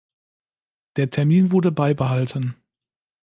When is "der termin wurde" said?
0.97-1.71